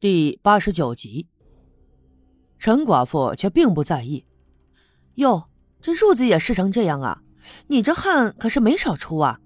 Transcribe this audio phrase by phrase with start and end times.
[0.00, 1.26] 第八十九集，
[2.56, 4.24] 陈寡妇却并不在意。
[5.16, 5.48] 哟，
[5.80, 7.20] 这褥子也湿成这样啊！
[7.66, 9.40] 你这汗可是没少出啊！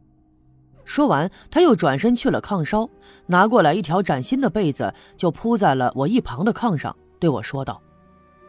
[0.84, 2.86] 说完，他又转身去了炕梢，
[3.28, 7.80] 拿过来一条崭新的被子，就铺在了我一旁的炕上，对我说道：“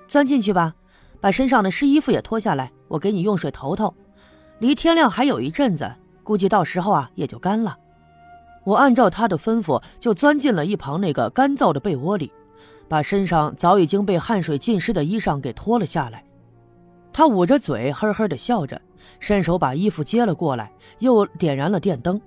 [0.05, 0.75] 钻进去吧，
[1.21, 3.95] 把身上的湿衣服也脱下来，我给你用水头头。
[4.59, 5.89] 离天亮还有一阵子，
[6.21, 7.77] 估计到时候啊也就干了。”
[8.63, 12.31] 我按照他的吩咐，就钻进了一旁那个干燥的被窝里，
[12.87, 16.23] 把身上早已经被汗水浸湿的衣裳给脱了下来。
[17.11, 18.81] 他捂着嘴，呵呵的笑着，
[19.19, 22.19] 伸手把衣服接了过来，又点燃了电灯，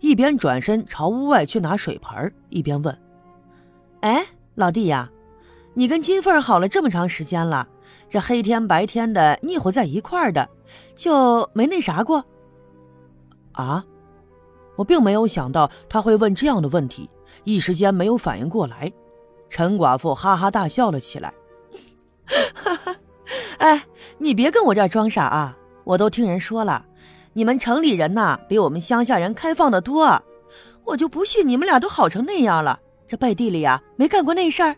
[0.00, 2.98] 一边转身朝屋外去拿水盆，一边问
[4.02, 5.08] ：“哎，老弟呀，
[5.72, 7.66] 你跟金凤好了这么长时间了，
[8.08, 10.46] 这黑天白天的腻乎在一块儿的，
[10.94, 12.22] 就没那啥过？”
[13.52, 13.84] 啊？
[14.76, 17.08] 我并没有想到他会问这样的问题，
[17.44, 18.92] 一时间没有反应过来。
[19.48, 21.32] 陈寡妇哈哈大笑了起来
[22.54, 22.96] ：“哈哈，
[23.58, 23.84] 哎，
[24.18, 25.56] 你别跟我这儿装傻啊！
[25.84, 26.84] 我都听人说了，
[27.34, 30.20] 你们城里人呐比我们乡下人开放的多，
[30.84, 34.74] 我就不信你们俩都好成那样了，这背地里呀没干过那事儿。”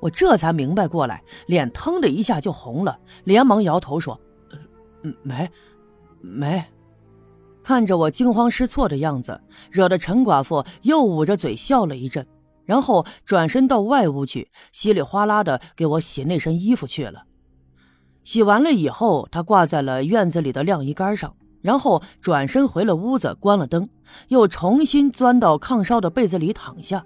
[0.00, 4.20] 我这才明白过来，脸腾的一下就红了，连忙摇头说
[5.22, 5.50] ：“没，
[6.20, 6.62] 没。”
[7.64, 12.24] 看着我惊慌失措的样子，惹得陈寡妇又捂着嘴笑了一阵，
[12.66, 17.24] 然后转身到外屋去，稀里哗啦的给我洗那身衣服去了。
[18.22, 23.88] 洗完了以后，她挂在了院子里的晾衣杆上，然后转身回了屋子，关了灯，
[24.28, 27.02] 又重新钻到炕梢的被子里躺下。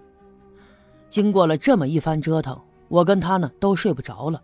[1.08, 4.42] 经过了这么一番折腾，我跟她呢都睡不着了。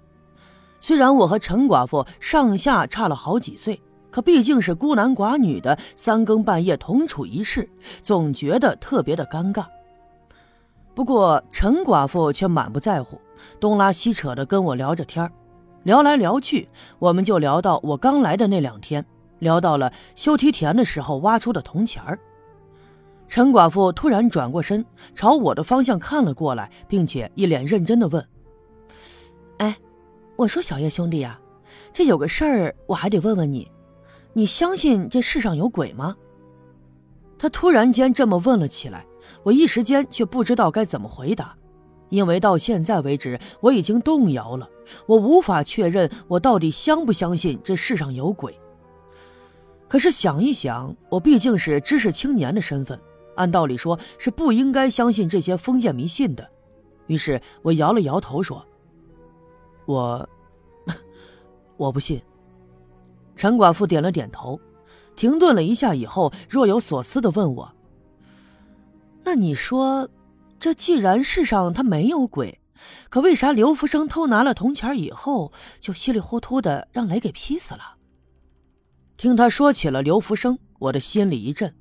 [0.80, 3.82] 虽然我和陈寡妇上下差了好几岁。
[4.14, 7.68] 可毕竟是孤男寡女的，三更半夜同处一室，
[8.00, 9.66] 总觉得特别的尴尬。
[10.94, 13.20] 不过陈寡妇却满不在乎，
[13.58, 15.28] 东拉西扯的跟我聊着天
[15.82, 16.68] 聊来聊去，
[17.00, 19.04] 我们就聊到我刚来的那两天，
[19.40, 22.16] 聊到了修梯田的时候挖出的铜钱儿。
[23.26, 28.24] 陈寡妇突然转过身，朝我的方向看了过来，并且一脸认真的问
[29.58, 29.76] ：“哎，
[30.36, 31.36] 我说小叶兄弟呀，
[31.92, 33.68] 这有个事儿，我还得问问你。”
[34.34, 36.14] 你相信这世上有鬼吗？
[37.38, 39.06] 他突然间这么问了起来，
[39.42, 41.56] 我一时间却不知道该怎么回答，
[42.08, 44.68] 因为到现在为止我已经动摇了，
[45.06, 48.58] 我无法确认我到底相不相信这世上有鬼。
[49.88, 52.98] 可是想一想，我毕竟是知识青年的身份，
[53.36, 56.48] 按道理说是不应该相信这些封建迷信的，
[57.06, 58.66] 于是我摇了摇头说
[59.86, 60.28] ：“我，
[61.76, 62.20] 我不信。”
[63.36, 64.60] 陈寡妇点了点头，
[65.16, 67.72] 停顿了一下以后，若有所思的问我
[69.24, 70.08] ：“那你说，
[70.58, 72.60] 这既然世上他没有鬼，
[73.10, 77.96] 可为啥刘福生偷拿了铜钱以后，就稀里糊涂的让雷给劈死了？”
[79.16, 81.72] 听他说起了刘福生，我的心里一震。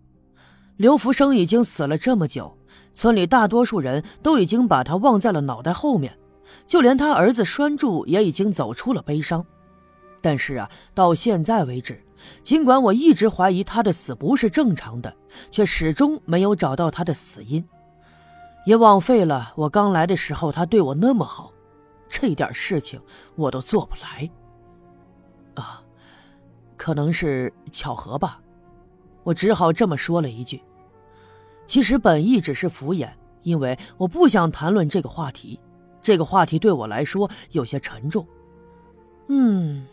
[0.77, 2.57] 刘福生已经死了这么久，
[2.93, 6.17] 村里大多数人都已经把他忘在了脑袋后面，
[6.67, 9.45] 就连他儿子栓柱也已经走出了悲伤。
[10.23, 12.01] 但是啊，到现在为止，
[12.43, 15.13] 尽管我一直怀疑他的死不是正常的，
[15.51, 17.61] 却始终没有找到他的死因，
[18.65, 21.51] 也枉费了我刚来的时候他对我那么好，
[22.07, 23.01] 这点事情
[23.35, 24.29] 我都做不来。
[25.55, 25.83] 啊，
[26.77, 28.39] 可能是巧合吧，
[29.23, 30.63] 我只好这么说了一句。
[31.67, 33.09] 其实本意只是敷衍，
[33.41, 35.59] 因为我不想谈论这个话题，
[36.01, 38.25] 这个话题对我来说有些沉重。
[39.27, 39.85] 嗯。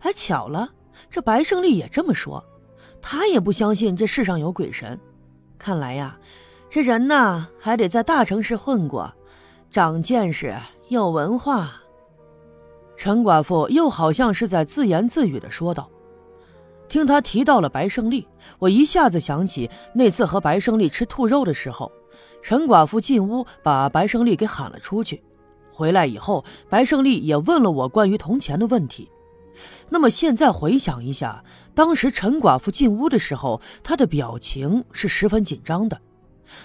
[0.00, 0.70] 还巧了，
[1.08, 2.44] 这白胜利也这么说，
[3.00, 4.98] 他也不相信这世上有鬼神。
[5.58, 6.18] 看来呀，
[6.68, 9.12] 这人呐还得在大城市混过，
[9.70, 10.54] 长见识，
[10.88, 11.72] 有文化。
[12.96, 15.88] 陈寡妇又好像是在自言自语的说道。
[16.88, 18.26] 听他提到了白胜利，
[18.58, 21.92] 我一下子想起那次和白胜利吃兔肉的时候，
[22.40, 25.22] 陈寡妇进屋把白胜利给喊了出去，
[25.70, 29.10] 回来以后，白胜利也问了我关于铜钱的问题。
[29.90, 31.44] 那么现在回想一下，
[31.74, 36.00] 当时陈寡妇进屋的时候，她的表情是十分紧张的。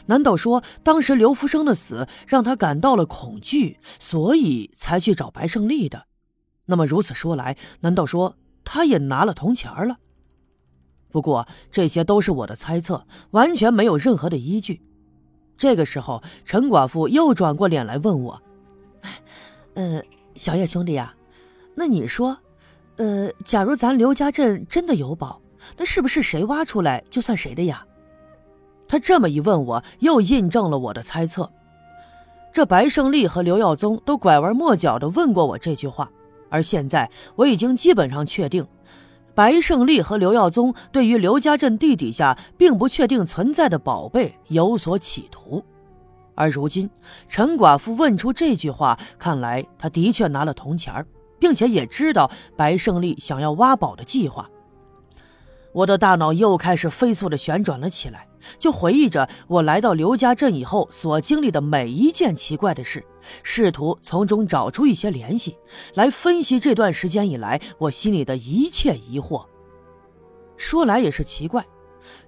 [0.06, 6.06] 难道说当时刘福生的死让她感到了恐惧，所以才去找白胜利的？
[6.66, 9.98] 那么如此说来，难道说他也拿了铜钱了？
[11.12, 14.82] 不过这些都是我的猜测，完全没有任何的依据。
[15.58, 18.42] 这个时候，陈寡妇又转过脸来问我
[19.76, 20.02] ：“呃，
[20.36, 21.14] 小叶兄弟呀，
[21.76, 22.40] 那你说？”
[22.98, 25.42] 呃，假如咱刘家镇真的有宝，
[25.78, 27.86] 那是不是谁挖出来就算谁的呀？
[28.88, 31.50] 他这么一问，我又印证了我的猜测。
[32.52, 36.12] 这白胜利和刘耀宗都拐弯抹角的问过我这句话，
[36.50, 38.64] 而现在我已经基本上确定，
[39.34, 45.64] 白胜利和刘耀宗对于刘家镇地底下并不确定存在的宝贝有所企图。
[46.36, 46.88] 而如今
[47.28, 51.04] 陈寡妇问出这句话，看来他的确拿了铜钱儿
[51.44, 54.50] 并且也知道白胜利想要挖宝的计划。
[55.74, 58.26] 我的大脑又开始飞速的旋转了起来，
[58.58, 63.06] 就回忆着我来到刘家镇以后所经历的每一件奇怪的事，
[63.44, 65.58] 试图从中找出一些联系，
[65.96, 69.46] 来分析这段时间以来我心里的一切疑惑。
[70.56, 71.66] 说来也是奇怪，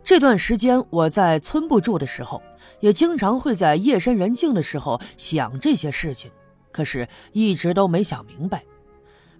[0.04, 2.42] 这段时间我在村部住的时候，
[2.82, 6.30] 也经常会在夜深人静的时候想这些事情，
[6.74, 8.62] 可是一直都没想明白。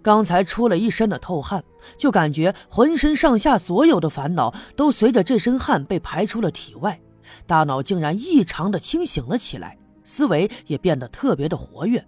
[0.06, 1.64] 刚才出了一身的透汗，
[1.98, 7.00] 就感觉浑身上下所有的烦恼都随着这身汗被排出了体外，
[7.44, 12.06] 大脑竟然异常的清醒了起来，思维也变得特别的活跃。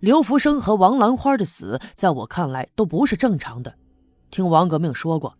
[0.00, 3.72] 刘福生和王兰花的死，在我看来都不是正常的。
[4.30, 5.34] 听王革命说过，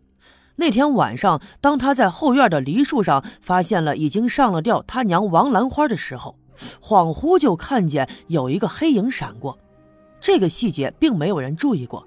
[0.55, 6.35] 那天晚上，当他在后院的梨树上发现了已经上了吊他娘王兰花的时候，
[6.81, 9.55] 恍惚就看见有一个黑影闪过。
[10.19, 12.05] 这个细节并没有人注意过，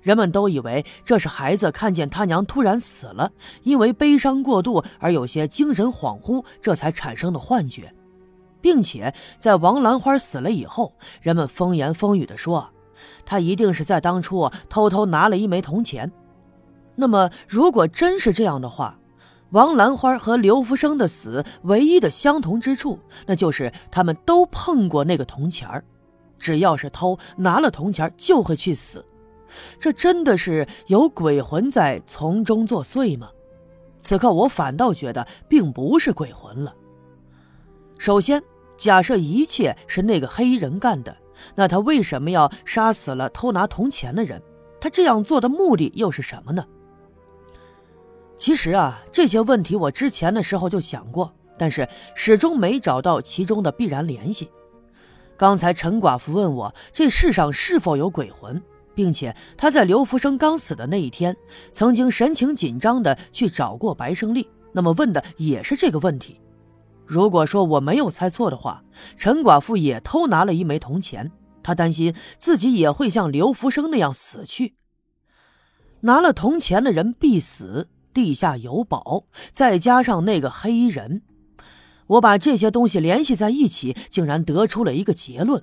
[0.00, 3.30] 人们都以为这是孩子看见他娘突然死了，
[3.62, 7.92] 因为悲伤过度而有些精神恍惚，这才产生的幻觉，
[8.60, 12.68] 并且在王兰花死了以后，人们风言风语地说，
[13.24, 16.10] 他一定是在当初偷偷拿了一枚铜钱。
[16.94, 18.98] 那么，如果真是这样的话，
[19.50, 25.84] 王兰花和刘福生的死唯一的相同之处，那就是他们都碰过那个铜钱儿。
[26.42, 29.06] 只要是偷拿了铜钱，就会去死。
[29.78, 33.30] 这真的是有鬼魂在从中作祟吗？
[34.00, 36.74] 此刻我反倒觉得并不是鬼魂了。
[37.96, 38.42] 首先，
[38.76, 41.16] 假设一切是那个黑衣人干的，
[41.54, 44.42] 那他为什么要杀死了偷拿铜钱的人？
[44.80, 46.66] 他这样做的目的又是什么呢？
[48.36, 54.50] 其实啊，这些问题我之前的时候就想过，但是始终没找到其中的必然联系。
[55.36, 58.62] 刚才陈寡妇问我这世上是否有鬼魂，
[58.94, 61.36] 并且她在刘福生刚死的那一天，
[61.72, 66.40] 曾经神情紧张的去找过白胜利，那么问的也是这个问题。
[67.04, 68.82] 如果说我没有猜错的话，
[69.16, 71.30] 陈寡妇也偷拿了一枚铜钱，
[71.62, 74.76] 她担心自己也会像刘福生那样死去。
[76.02, 81.22] 拿了铜钱的人必死，地下有宝，再加上那个黑衣人。
[82.12, 85.62] 我把这些东西联系在一起，竟然得出了一个结论：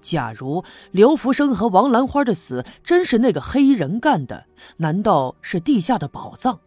[0.00, 4.46] 假如刘福生和王兰花的死真是那个黑衣人干的，
[4.78, 6.60] 难道是地下的宝藏？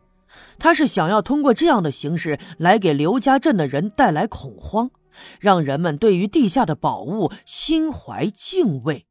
[0.57, 4.91] 他是想要通过这样的形式来给刘家镇的人带来恐慌，
[5.39, 9.05] 让人们对于地下的宝物心怀敬畏。